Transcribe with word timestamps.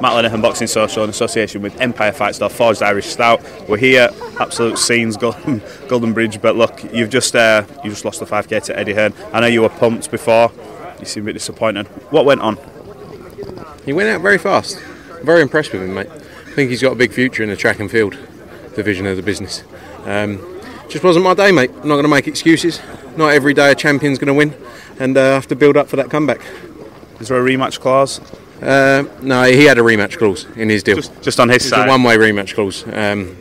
Matt 0.00 0.12
Lenihan 0.12 0.42
Boxing 0.42 0.66
Social 0.66 1.04
in 1.04 1.10
association 1.10 1.62
with 1.62 1.80
Empire 1.80 2.12
Fight 2.12 2.34
Store, 2.34 2.50
Forged 2.50 2.82
Irish 2.82 3.06
Stout. 3.06 3.40
We're 3.68 3.76
here, 3.76 4.08
absolute 4.40 4.78
scenes, 4.78 5.16
Golden, 5.16 5.62
Golden 5.88 6.12
Bridge. 6.12 6.40
But 6.42 6.56
look, 6.56 6.82
you've 6.92 7.10
just 7.10 7.34
uh, 7.36 7.64
you 7.82 7.90
just 7.90 8.04
lost 8.04 8.20
the 8.20 8.26
5k 8.26 8.64
to 8.64 8.78
Eddie 8.78 8.94
Hearn. 8.94 9.14
I 9.32 9.40
know 9.40 9.46
you 9.46 9.62
were 9.62 9.68
pumped 9.68 10.10
before. 10.10 10.50
You 10.98 11.06
seem 11.06 11.24
a 11.24 11.26
bit 11.26 11.32
disappointed. 11.34 11.86
What 12.10 12.24
went 12.24 12.40
on? 12.40 12.58
He 13.84 13.92
went 13.92 14.08
out 14.08 14.20
very 14.20 14.38
fast. 14.38 14.80
Very 15.22 15.42
impressed 15.42 15.72
with 15.72 15.82
him, 15.82 15.94
mate. 15.94 16.08
I 16.10 16.50
think 16.54 16.70
he's 16.70 16.82
got 16.82 16.92
a 16.92 16.96
big 16.96 17.12
future 17.12 17.42
in 17.42 17.48
the 17.48 17.56
track 17.56 17.80
and 17.80 17.90
field 17.90 18.16
division 18.74 19.06
of 19.06 19.16
the 19.16 19.22
business. 19.22 19.62
Um, 20.04 20.38
just 20.88 21.04
wasn't 21.04 21.24
my 21.24 21.34
day, 21.34 21.50
mate. 21.52 21.70
I'm 21.70 21.88
not 21.88 21.94
going 21.94 22.02
to 22.04 22.08
make 22.08 22.28
excuses. 22.28 22.80
Not 23.16 23.28
every 23.32 23.54
day 23.54 23.72
a 23.72 23.74
champion's 23.74 24.18
going 24.18 24.28
to 24.28 24.34
win, 24.34 24.54
and 24.98 25.16
uh, 25.16 25.22
I 25.22 25.34
have 25.34 25.46
to 25.48 25.56
build 25.56 25.76
up 25.76 25.88
for 25.88 25.96
that 25.96 26.10
comeback. 26.10 26.40
Is 27.20 27.28
there 27.28 27.44
a 27.44 27.48
rematch 27.48 27.80
clause? 27.80 28.20
Uh, 28.62 29.04
no, 29.20 29.42
he 29.44 29.64
had 29.64 29.78
a 29.78 29.82
rematch 29.82 30.18
clause 30.18 30.46
in 30.56 30.68
his 30.68 30.82
deal. 30.82 30.96
Just, 30.96 31.22
just 31.22 31.40
on 31.40 31.48
his 31.48 31.68
side. 31.68 31.86
a 31.86 31.88
one-way 31.88 32.16
rematch 32.16 32.54
clause. 32.54 32.84
Um, 32.86 33.36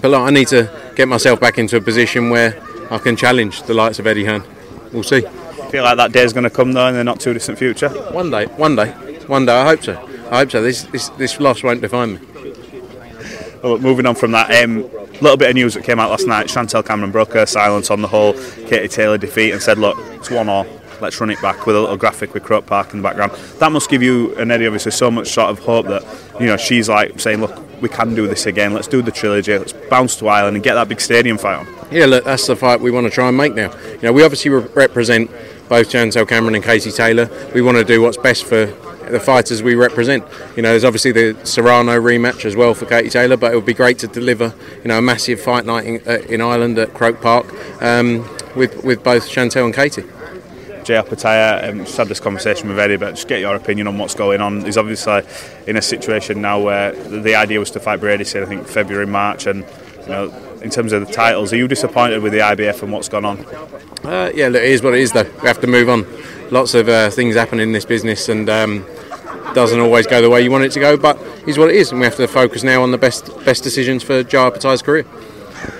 but 0.00 0.10
look, 0.10 0.20
I 0.20 0.30
need 0.30 0.48
to 0.48 0.70
get 0.94 1.08
myself 1.08 1.40
back 1.40 1.58
into 1.58 1.76
a 1.76 1.80
position 1.80 2.30
where 2.30 2.60
I 2.90 2.98
can 2.98 3.16
challenge 3.16 3.62
the 3.62 3.74
likes 3.74 3.98
of 3.98 4.06
Eddie 4.06 4.24
Hearn. 4.24 4.44
We'll 4.92 5.02
see. 5.02 5.22
feel 5.70 5.84
like 5.84 5.96
that 5.96 6.12
day's 6.12 6.32
going 6.32 6.44
to 6.44 6.50
come 6.50 6.72
though 6.72 6.88
in 6.88 6.94
the 6.94 7.04
not 7.04 7.20
too 7.20 7.32
distant 7.32 7.58
future. 7.58 7.88
One 7.88 8.30
day, 8.30 8.46
one 8.46 8.76
day, 8.76 8.90
one 9.26 9.46
day. 9.46 9.52
I 9.52 9.64
hope 9.64 9.82
so. 9.82 9.92
I 10.30 10.38
hope 10.38 10.50
so. 10.50 10.62
This 10.62 10.82
this, 10.84 11.08
this 11.10 11.40
loss 11.40 11.62
won't 11.62 11.80
define 11.80 12.14
me. 12.14 12.20
Well, 13.62 13.72
look, 13.74 13.80
moving 13.80 14.06
on 14.06 14.14
from 14.14 14.32
that, 14.32 14.50
a 14.50 14.64
um, 14.64 14.82
little 15.20 15.36
bit 15.36 15.48
of 15.48 15.54
news 15.54 15.74
that 15.74 15.84
came 15.84 16.00
out 16.00 16.10
last 16.10 16.26
night. 16.26 16.50
Chantelle 16.50 16.82
Cameron 16.82 17.12
broke 17.12 17.32
her 17.34 17.46
silence 17.46 17.90
on 17.90 18.02
the 18.02 18.08
whole 18.08 18.32
Katie 18.66 18.88
Taylor 18.88 19.18
defeat 19.18 19.52
and 19.52 19.62
said, 19.62 19.78
"Look, 19.78 19.96
it's 20.14 20.30
one 20.30 20.48
all. 20.48 20.66
Let's 21.02 21.20
run 21.20 21.30
it 21.30 21.40
back 21.42 21.66
with 21.66 21.76
a 21.76 21.80
little 21.80 21.96
graphic 21.96 22.34
with 22.34 22.42
Croke 22.44 22.66
Park 22.66 22.92
in 22.92 22.98
the 22.98 23.02
background." 23.02 23.32
That 23.58 23.72
must 23.72 23.90
give 23.90 24.02
you 24.02 24.34
and 24.36 24.50
Eddie 24.50 24.66
obviously 24.66 24.92
so 24.92 25.10
much 25.10 25.28
sort 25.28 25.50
of 25.50 25.58
hope 25.60 25.86
that 25.86 26.04
you 26.40 26.46
know 26.46 26.56
she's 26.56 26.88
like 26.88 27.20
saying, 27.20 27.40
"Look, 27.40 27.82
we 27.82 27.88
can 27.88 28.14
do 28.14 28.26
this 28.26 28.46
again. 28.46 28.72
Let's 28.72 28.88
do 28.88 29.02
the 29.02 29.12
trilogy. 29.12 29.58
Let's 29.58 29.72
bounce 29.72 30.16
to 30.16 30.28
Ireland 30.28 30.56
and 30.56 30.64
get 30.64 30.74
that 30.74 30.88
big 30.88 31.00
stadium 31.00 31.38
fight 31.38 31.58
on." 31.58 31.66
Yeah, 31.90 32.06
look, 32.06 32.24
that's 32.24 32.46
the 32.46 32.56
fight 32.56 32.80
we 32.80 32.90
want 32.90 33.06
to 33.06 33.10
try 33.10 33.28
and 33.28 33.36
make 33.36 33.54
now. 33.54 33.70
You 33.92 34.02
know, 34.02 34.12
we 34.12 34.22
obviously 34.24 34.50
re- 34.50 34.66
represent 34.74 35.30
both 35.68 35.90
Chantelle 35.90 36.26
Cameron 36.26 36.54
and 36.54 36.64
Katie 36.64 36.90
Taylor. 36.90 37.28
We 37.54 37.62
want 37.62 37.78
to 37.78 37.84
do 37.84 38.00
what's 38.00 38.16
best 38.16 38.44
for 38.44 38.66
the 39.10 39.20
fighters 39.20 39.62
we 39.62 39.74
represent. 39.74 40.24
You 40.56 40.62
know, 40.62 40.70
there's 40.70 40.84
obviously 40.84 41.12
the 41.12 41.36
Serrano 41.44 42.00
rematch 42.00 42.44
as 42.44 42.56
well 42.56 42.74
for 42.74 42.86
Katie 42.86 43.10
Taylor, 43.10 43.36
but 43.36 43.52
it 43.52 43.56
would 43.56 43.66
be 43.66 43.74
great 43.74 43.98
to 43.98 44.06
deliver, 44.06 44.54
you 44.82 44.88
know, 44.88 44.98
a 44.98 45.02
massive 45.02 45.40
fight 45.40 45.64
night 45.64 45.86
in, 45.86 46.02
uh, 46.06 46.18
in 46.28 46.40
Ireland 46.40 46.78
at 46.78 46.94
Croke 46.94 47.20
Park 47.20 47.46
um, 47.82 48.28
with 48.56 48.82
with 48.84 49.02
both 49.02 49.28
Chantelle 49.28 49.66
and 49.66 49.74
Katie. 49.74 50.04
Jai 50.84 50.94
Opetaia, 50.94 51.68
um, 51.68 51.78
just 51.80 51.96
had 51.96 52.08
this 52.08 52.20
conversation 52.20 52.68
with 52.68 52.78
Eddie, 52.78 52.96
but 52.96 53.14
just 53.14 53.28
get 53.28 53.40
your 53.40 53.54
opinion 53.54 53.86
on 53.86 53.98
what's 53.98 54.14
going 54.14 54.40
on. 54.40 54.64
He's 54.64 54.76
obviously 54.76 55.22
in 55.66 55.76
a 55.76 55.82
situation 55.82 56.40
now 56.40 56.60
where 56.60 56.92
the 56.92 57.34
idea 57.34 57.58
was 57.58 57.70
to 57.72 57.80
fight 57.80 58.00
Brady, 58.00 58.24
say, 58.24 58.42
I 58.42 58.46
think 58.46 58.66
February, 58.66 59.06
March, 59.06 59.46
and 59.46 59.64
you 60.02 60.08
know, 60.08 60.34
in 60.62 60.70
terms 60.70 60.92
of 60.92 61.06
the 61.06 61.12
titles, 61.12 61.52
are 61.52 61.56
you 61.56 61.68
disappointed 61.68 62.22
with 62.22 62.32
the 62.32 62.40
IBF 62.40 62.82
and 62.82 62.92
what's 62.92 63.08
gone 63.08 63.24
on? 63.24 63.38
Uh, 64.04 64.30
yeah, 64.34 64.48
look, 64.48 64.62
it 64.62 64.70
is 64.70 64.82
what 64.82 64.94
it 64.94 65.00
is, 65.00 65.12
though. 65.12 65.30
We 65.42 65.48
have 65.48 65.60
to 65.60 65.66
move 65.66 65.88
on. 65.88 66.06
Lots 66.50 66.74
of 66.74 66.88
uh, 66.88 67.10
things 67.10 67.34
happen 67.34 67.60
in 67.60 67.72
this 67.72 67.84
business, 67.84 68.28
and 68.28 68.48
um, 68.48 68.84
doesn't 69.54 69.80
always 69.80 70.06
go 70.06 70.20
the 70.22 70.30
way 70.30 70.42
you 70.42 70.50
want 70.50 70.64
it 70.64 70.72
to 70.72 70.80
go. 70.80 70.96
But 70.96 71.18
it's 71.46 71.58
what 71.58 71.70
it 71.70 71.76
is, 71.76 71.90
and 71.90 72.00
we 72.00 72.06
have 72.06 72.16
to 72.16 72.28
focus 72.28 72.62
now 72.62 72.82
on 72.82 72.90
the 72.90 72.98
best 72.98 73.26
best 73.44 73.62
decisions 73.62 74.02
for 74.02 74.22
Joe 74.22 74.50
Opetaia's 74.50 74.82
career. 74.82 75.04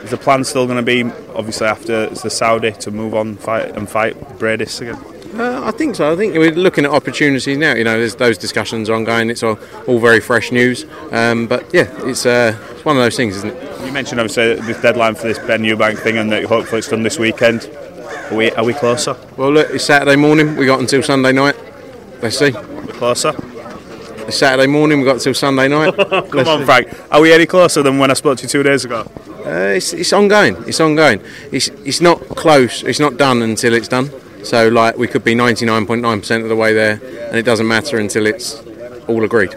Is 0.03 0.11
the 0.11 0.17
plan 0.17 0.45
still 0.45 0.67
going 0.67 0.77
to 0.77 0.83
be, 0.83 1.05
obviously, 1.35 1.67
after 1.67 2.09
the 2.09 2.31
Saudi 2.31 2.73
to 2.73 2.91
move 2.91 3.15
on 3.15 3.37
fight 3.37 3.77
and 3.77 3.89
fight 3.89 4.17
Briedis 4.39 4.81
again? 4.81 4.97
Uh, 5.35 5.63
I 5.65 5.71
think 5.71 5.97
so. 5.97 6.13
I 6.13 6.17
think 6.17 6.35
we're 6.35 6.53
looking 6.53 6.85
at 6.85 6.91
opportunities 6.91 7.57
now. 7.57 7.75
You 7.75 7.85
know, 7.85 7.99
there's 7.99 8.17
those 8.17 8.37
discussions 8.37 8.91
ongoing. 8.91 9.31
It's 9.31 9.43
all, 9.43 9.59
all 9.87 9.99
very 9.99 10.21
fresh 10.21 10.53
news. 10.53 10.85
Um, 11.11 11.47
but 11.47 11.73
yeah, 11.73 11.89
it's, 12.07 12.27
uh, 12.27 12.57
it's 12.71 12.85
one 12.85 12.97
of 12.97 13.03
those 13.03 13.17
things, 13.17 13.37
isn't 13.37 13.51
it? 13.51 13.87
You 13.87 13.93
mentioned, 13.93 14.21
obviously, 14.21 14.57
this 14.67 14.81
deadline 14.83 15.15
for 15.15 15.29
this 15.29 15.39
Benn 15.39 15.63
Eubank 15.63 15.99
thing 15.99 16.19
and 16.19 16.31
that 16.33 16.45
hopefully 16.45 16.81
it's 16.81 16.89
done 16.89 17.03
this 17.03 17.19
weekend. 17.19 17.71
Are 18.31 18.37
we, 18.37 18.51
are 18.53 18.65
we 18.65 18.75
closer? 18.75 19.17
Well, 19.39 19.53
look, 19.53 19.71
it's 19.71 19.85
Saturday 19.85 20.17
morning. 20.17 20.55
We 20.57 20.67
got 20.67 20.81
until 20.81 21.03
Sunday 21.03 21.33
night. 21.33 21.57
Let's 22.21 22.39
see. 22.39 22.53
We're 22.53 22.87
closer? 22.89 23.33
It's 24.27 24.37
Saturday 24.37 24.67
morning. 24.67 25.01
We 25.01 25.07
got 25.07 25.15
until 25.17 25.35
Sunday 25.35 25.69
night. 25.69 25.97
Come 26.31 26.47
on, 26.47 26.65
Frank. 26.67 26.89
Are 27.11 27.21
we 27.21 27.33
any 27.33 27.47
closer 27.47 27.83
than 27.83 27.99
when 27.99 28.11
I 28.11 28.15
spoke 28.15 28.39
to 28.39 28.43
you 28.43 28.49
two 28.49 28.63
days 28.63 28.85
ago? 28.85 29.11
Uh, 29.45 29.75
it's, 29.77 29.93
it's 29.93 30.13
ongoing. 30.13 30.57
It's 30.67 30.81
ongoing. 30.81 31.21
It's 31.51 31.69
it's 31.85 32.01
not 32.01 32.21
close. 32.37 32.83
It's 32.85 33.01
not 33.01 33.17
done 33.17 33.43
until 33.43 33.75
it's 33.75 33.89
done. 33.89 34.11
So 34.45 34.69
like 34.69 34.97
we 34.97 35.07
could 35.09 35.25
be 35.25 35.35
99.9% 35.35 36.43
of 36.43 36.49
the 36.49 36.57
way 36.57 36.73
there, 36.75 37.01
and 37.29 37.37
it 37.37 37.45
doesn't 37.45 37.67
matter 37.67 37.99
until 37.99 38.27
it's 38.27 38.63
all 39.09 39.25
agreed. 39.25 39.55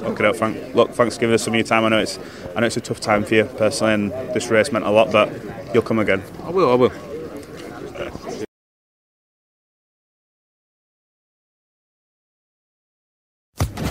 Okay, 0.00 0.32
Frank. 0.32 0.74
Look, 0.74 0.92
thanks 0.92 1.16
for 1.16 1.20
giving 1.20 1.34
us 1.34 1.42
some 1.42 1.54
of 1.54 1.58
your 1.58 1.66
time. 1.66 1.84
I 1.84 1.88
know 1.88 1.98
it's 1.98 2.18
I 2.54 2.60
know 2.60 2.66
it's 2.66 2.76
a 2.76 2.80
tough 2.80 3.00
time 3.00 3.24
for 3.24 3.34
you 3.34 3.44
personally, 3.44 3.94
and 3.94 4.12
this 4.34 4.48
race 4.48 4.72
meant 4.72 4.84
a 4.84 4.90
lot, 4.90 5.12
but 5.12 5.30
you'll 5.74 5.82
come 5.82 5.98
again. 5.98 6.22
I 6.44 6.50
will. 6.50 6.70
I 6.70 6.74
will. 6.74 6.92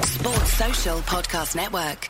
Sports 0.03 0.53
Social 0.53 1.00
Podcast 1.00 1.56
Network. 1.56 2.09